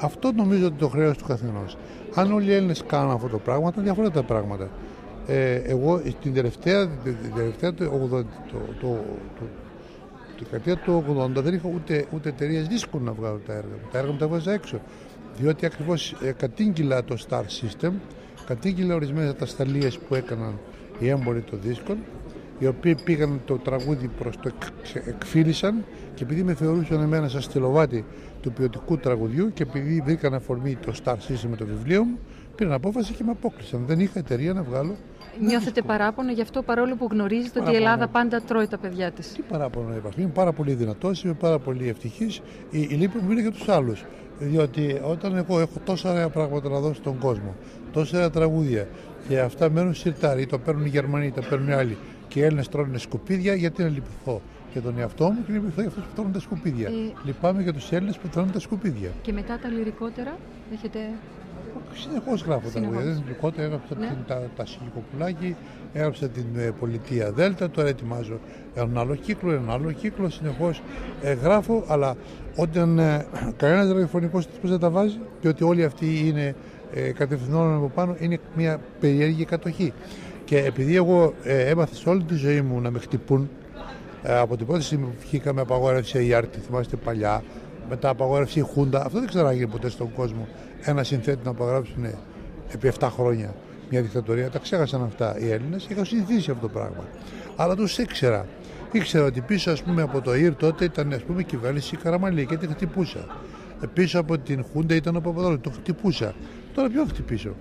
[0.00, 1.76] Αυτό νομίζω ότι το χρέος του καθενός.
[2.14, 4.68] Αν όλοι οι Έλληνες κάνουν αυτό το πράγμα, θα διαφορετικά τα πράγματα.
[5.26, 9.04] Ε, εγώ την τελευταία, την τελευταία το, το, το,
[9.38, 9.46] το,
[10.38, 13.88] δεκαετία του 80 δεν είχα ούτε, ούτε εταιρείες δίσκων να βγάλω τα έργα μου.
[13.92, 14.80] Τα έργα μου τα βάζα έξω.
[15.38, 17.90] Διότι ακριβώς ε, κατήγγυλα το Star System,
[18.46, 20.58] κατήγγυλα ορισμένα τα σταλίε που έκαναν
[20.98, 21.98] οι έμποροι των δίσκων,
[22.58, 24.50] οι οποίοι πήγαν το τραγούδι προς το
[25.06, 25.84] εκφύλισαν
[26.14, 28.04] και επειδή με θεωρούσαν εμένα σαν στυλοβάτη
[28.40, 32.18] του ποιοτικού τραγουδιού και επειδή βρήκαν αφορμή το Star System με το βιβλίο μου,
[32.54, 33.84] πήραν απόφαση και με απόκλεισαν.
[33.86, 34.96] Δεν είχα εταιρεία να βγάλω
[35.40, 39.32] Νιώθετε παράπονο γι' αυτό παρόλο που γνωρίζετε ότι η Ελλάδα πάντα τρώει τα παιδιά της.
[39.32, 40.20] Τι παράπονο υπάρχει.
[40.20, 42.40] Είμαι πάρα πολύ δυνατός, είμαι πάρα πολύ ευτυχής.
[42.70, 44.04] Η, η λύπη μου είναι για τους άλλους.
[44.38, 47.54] Διότι όταν εγώ έχω τόσα ωραία πράγματα να δώσω στον κόσμο,
[47.92, 48.88] τόσα ωραία τραγούδια
[49.28, 51.96] και αυτά μένουν σιρτάρι, το παίρνουν οι Γερμανοί, τα παίρνουν οι άλλοι
[52.32, 54.40] και οι Έλληνες τρώνε σκουπίδια, γιατί να λυπηθώ
[54.72, 56.88] για τον εαυτό μου και λυπηθώ για αυτούς που τρώνε τα σκουπίδια.
[56.88, 56.92] Ε...
[57.24, 59.10] Λυπάμαι για τους Έλληνες που τρώνε τα σκουπίδια.
[59.22, 60.38] Και μετά τα λυρικότερα
[60.72, 60.98] έχετε
[61.94, 63.02] Συνεχώς γράφω τα τραγούδια.
[63.02, 64.06] Δεν είναι έγραψα ναι.
[64.06, 65.56] την, τα, τα Σιλικοπουλάκη,
[65.92, 68.40] έγραψα την ε, Πολιτεία Δέλτα, τώρα ετοιμάζω
[68.74, 70.30] έναν άλλο κύκλο, έναν άλλο κύκλο.
[70.30, 70.82] Συνεχώς
[71.22, 72.16] ε, γράφω, αλλά
[72.56, 76.54] όταν ε, κανένας ραδιοφωνικός τύπος δεν τα βάζει, διότι όλοι αυτοί είναι
[76.94, 79.92] ε, κατευθυνόμενοι από πάνω, είναι μια περίεργη κατοχή.
[80.52, 83.50] Και επειδή εγώ ε, έμαθα σε όλη τη ζωή μου να με χτυπούν,
[84.22, 87.42] ε, από την πρώτη στιγμή που βγήκαμε απαγόρευση η Άρτη, θυμάστε παλιά,
[87.88, 90.48] μετά απαγόρευση η Χούντα, αυτό δεν ξανάγινε ποτέ στον κόσμο
[90.80, 92.04] ένα συνθέτη να απογράψουν
[92.72, 93.54] επί 7 χρόνια
[93.90, 94.50] μια δικτατορία.
[94.50, 97.04] Τα ξέχασαν αυτά οι Έλληνες και είχαν συνηθίσει αυτό το πράγμα.
[97.56, 98.46] Αλλά τους ήξερα.
[98.92, 102.56] Ήξερα ότι πίσω ας πούμε, από το ΙΡ τότε ήταν ας πούμε, κυβέρνηση Καραμαλή και
[102.56, 103.26] την χτυπούσα.
[103.92, 106.34] Πίσω από την Χούντα ήταν ο Παπαδόλου, το χτυπούσα.
[106.74, 107.54] Τώρα ποιο χτυπήσω;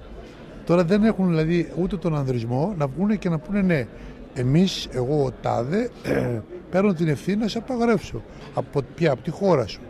[0.66, 3.88] Τώρα δεν έχουν δηλαδή ούτε τον ανδρισμό να βγουν και να πούνε ναι,
[4.34, 5.90] εμείς, εγώ ο Τάδε,
[6.72, 8.22] παίρνω την ευθύνη να σε απαγορεύσω.
[8.54, 9.82] Από ποια, από τη χώρα σου.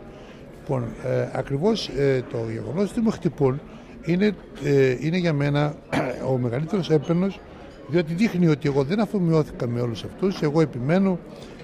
[0.60, 3.60] Λοιπόν, ε, ακριβώς ε, το γεγονός ότι με χτυπούν
[4.04, 5.74] είναι, ε, είναι για μένα
[6.32, 7.40] ο μεγαλύτερος έπαινος
[7.88, 11.18] διότι δείχνει ότι εγώ δεν αφομοιώθηκα με όλους αυτούς, εγώ επιμένω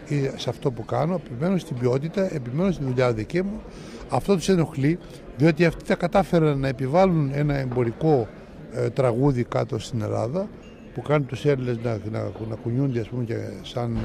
[0.09, 3.61] ε, σε αυτό που κάνω, επιμένω στην ποιότητα, επιμένω στη δουλειά δική μου.
[4.09, 4.99] Αυτό τους ενοχλεί,
[5.37, 8.29] διότι αυτοί τα κατάφεραν να επιβάλλουν ένα εμπορικό
[8.73, 10.49] ε, τραγούδι κάτω στην Ελλάδα
[10.95, 13.99] που κάνει τους Έλληνες να, να, να κουνιούνται ας πούμε και σαν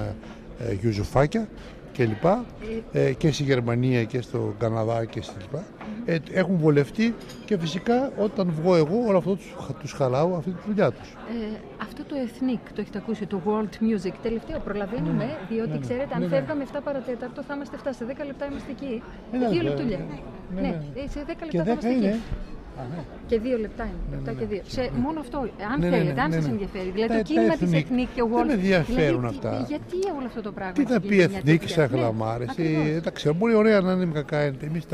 [0.59, 1.47] ε, γιουζουφάκια
[1.93, 2.25] κλπ.
[2.91, 5.63] Ε, και στη Γερμανία και στο Καναδά και στη λοιπά.
[6.05, 10.61] Ε, έχουν βολευτεί και φυσικά όταν βγω εγώ όλο αυτό τους, τους χαλάω αυτή τη
[10.67, 11.11] δουλειά τους.
[11.11, 15.75] Ε, αυτό το Ethnic, το έχετε ακούσει, το World Music, τελευταίο προλαβαίνουμε, ναι, διότι ναι,
[15.75, 15.79] ναι.
[15.79, 16.35] ξέρετε, αν ναι, ναι.
[16.35, 19.01] φεύγαμε 7 παρατέταρτο θα είμαστε 7, σε 10 λεπτά είμαστε εκεί.
[19.31, 19.99] Ναι, Δύο λεπτούλια.
[20.55, 22.21] Ναι, ναι, σε 10 λεπτά θα είμαστε εκεί.
[22.77, 23.03] Ναι.
[23.27, 23.93] Και δύο λεπτά είναι.
[24.09, 24.61] Ναι, λεπτά ναι, και δύο.
[24.65, 25.37] Σε, μόνο αυτό,
[25.73, 26.89] αν θέλετε, αν σας ενδιαφέρει.
[26.89, 30.41] Δηλαδή το κίνημα της Εθνική και ο Δεν με ενδιαφέρουν δηλαδή, αυτά; Γιατί όλο αυτό
[30.41, 30.73] το πράγμα.
[30.73, 32.45] Τι θα πει Εθνική σε γλαμάρε.
[33.01, 34.37] Δεν ξέρω, μπορεί ωραία να είναι κακά.
[34.37, 34.85] Εμείς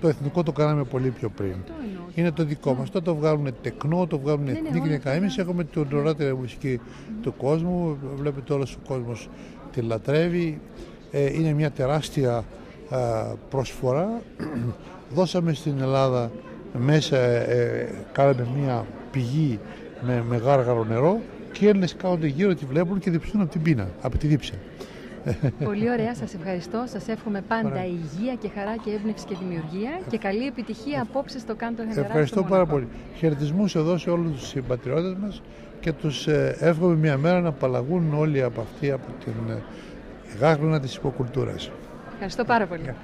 [0.00, 1.54] το εθνικό το κάναμε πολύ πιο πριν.
[2.14, 2.90] Είναι το δικό μας.
[2.90, 5.00] Τώρα το βγάλουν τεκνό, το βγάλουν εθνική.
[5.08, 6.80] Εμεί έχουμε την ωραιότερη μουσική
[7.22, 7.98] του κόσμου.
[8.16, 9.28] Βλέπετε όλος ο κόσμος
[9.72, 10.60] τη λατρεύει.
[11.10, 12.44] Ε, είναι μια τεράστια
[13.50, 14.20] προσφορά.
[15.14, 16.30] Δώσαμε στην Ελλάδα
[16.78, 19.58] μέσα ε, κάναμε μια πηγή
[20.00, 21.20] με, με γάργαρο νερό
[21.52, 24.54] και οι Έλληνες κάθονται γύρω, τη βλέπουν και διψούν από την πείνα, από τη δίψα.
[25.64, 26.84] Πολύ ωραία, σας ευχαριστώ.
[26.86, 31.54] Σας εύχομαι πάντα υγεία και χαρά και έμπνευση και δημιουργία και καλή επιτυχία απόψε στο
[31.54, 32.06] Κάντο Χεντερά.
[32.06, 32.88] Ευχαριστώ πάρα πολύ.
[33.16, 35.42] Χαιρετισμούς εδώ σε όλους τους συμπατριώτες μας
[35.80, 39.62] και τους ε, εύχομαι μια μέρα να απαλλαγούν όλοι από αυτή, από την ε,
[40.40, 41.70] γάγλωνα της υποκουλτούρας.
[42.12, 42.94] Ευχαριστώ πάρα πολύ.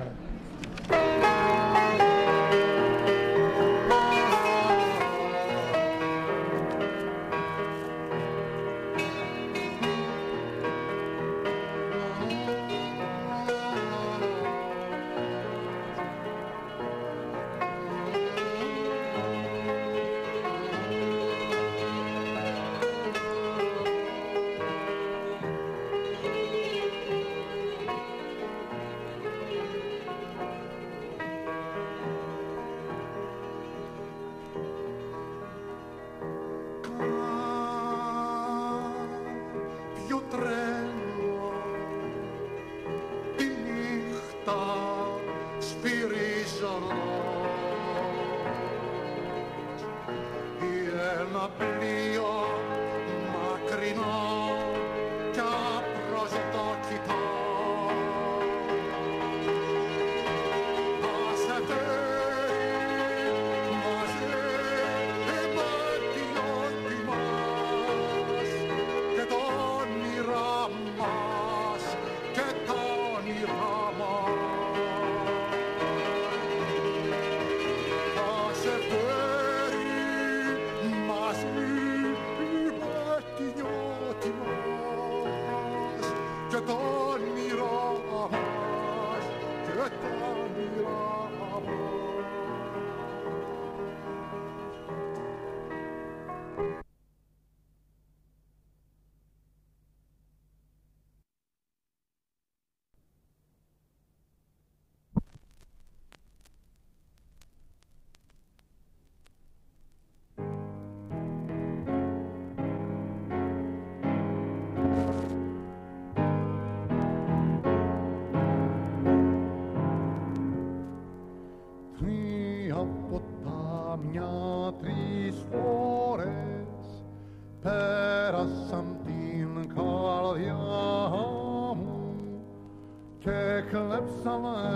[134.27, 134.76] someone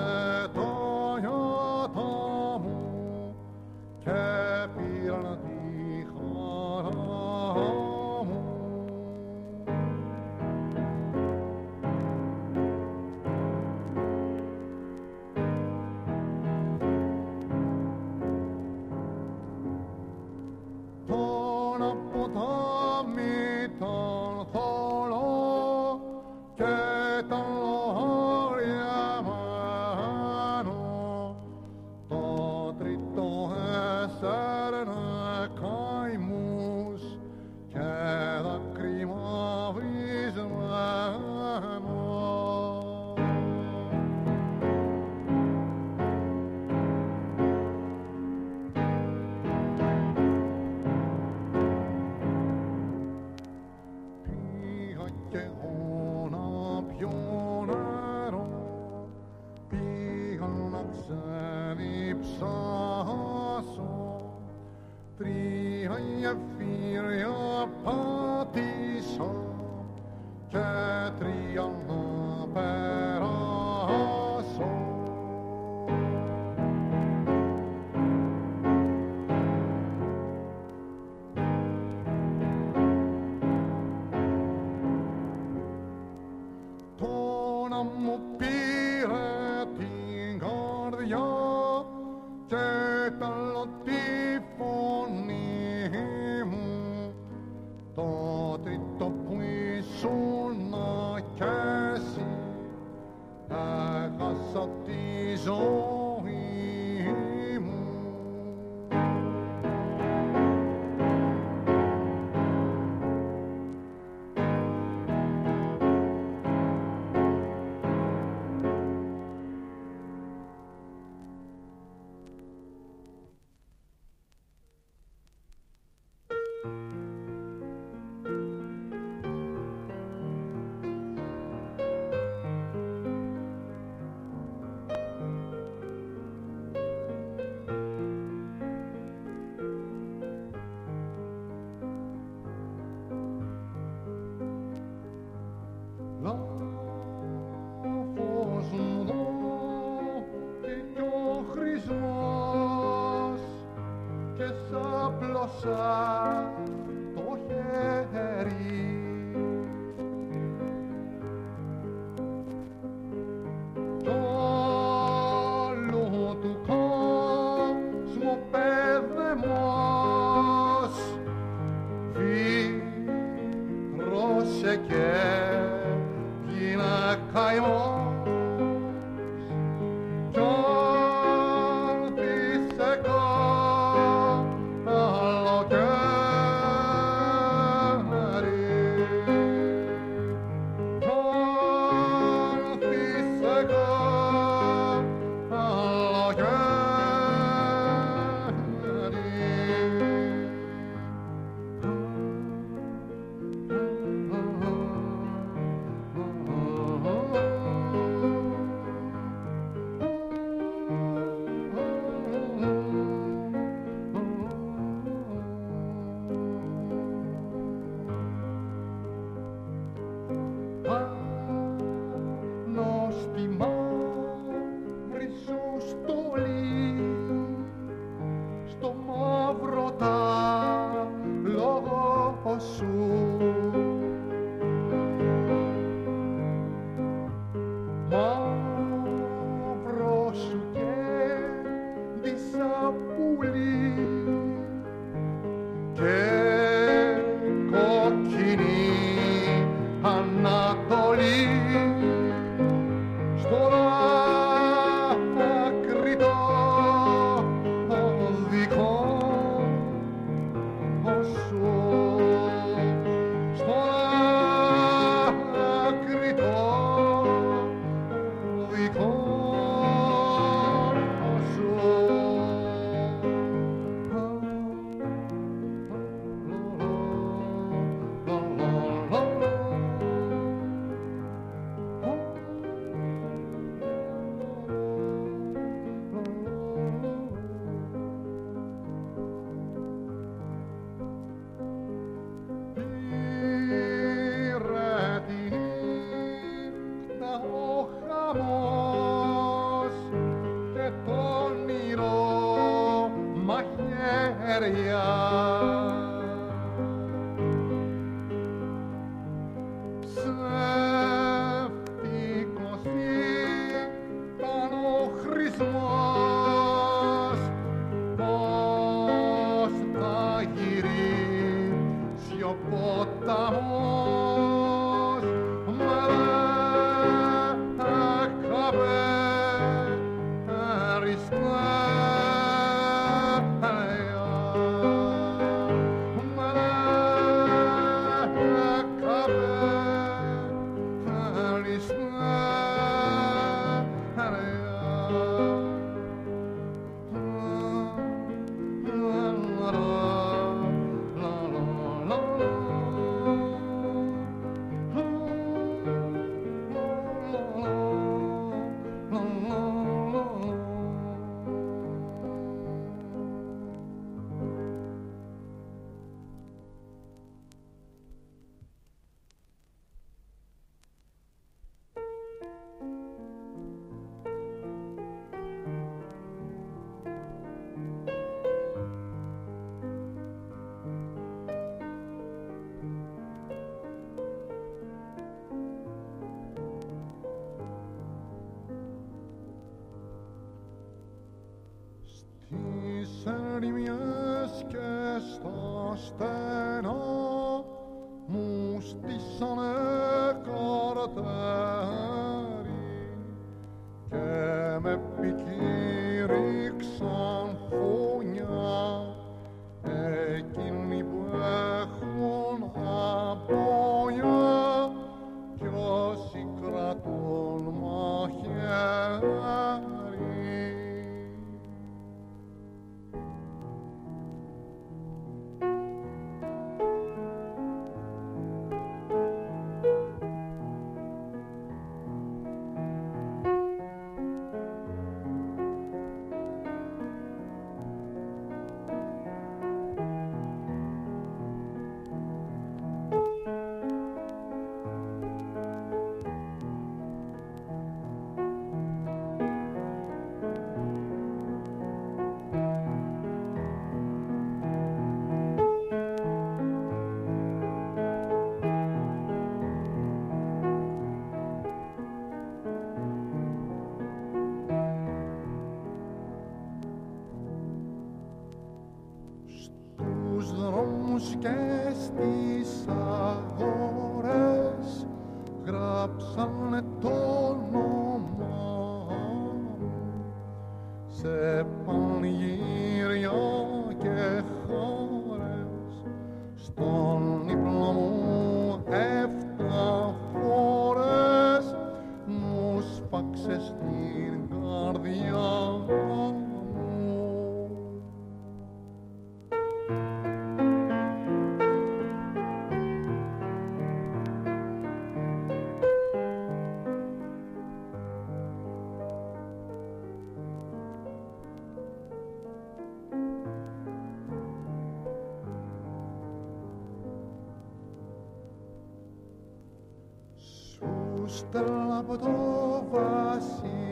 [521.53, 523.90] τρελαπτό βασίλειο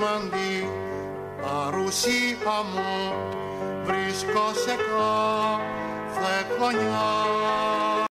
[0.00, 0.59] Mandy.